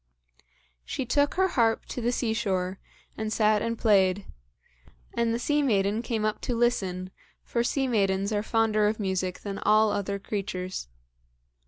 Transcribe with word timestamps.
She 0.83 1.05
took 1.05 1.35
her 1.35 1.49
harp 1.49 1.85
to 1.89 2.01
the 2.01 2.11
sea 2.11 2.33
shore, 2.33 2.79
and 3.15 3.31
sat 3.31 3.61
and 3.61 3.77
played; 3.77 4.25
and 5.13 5.31
the 5.31 5.37
sea 5.37 5.61
maiden 5.61 6.01
came 6.01 6.25
up 6.25 6.41
to 6.41 6.55
listen, 6.55 7.11
for 7.43 7.63
sea 7.63 7.87
maidens 7.87 8.31
are 8.33 8.41
fonder 8.41 8.87
of 8.87 8.99
music 8.99 9.41
than 9.41 9.59
all 9.59 9.91
other 9.91 10.17
creatures. 10.17 10.87